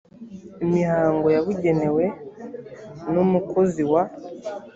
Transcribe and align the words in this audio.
imihango 0.65 1.27
yabugenewe 1.35 2.03
n 3.11 3.13
umukozi 3.23 3.83
wa 3.91 4.01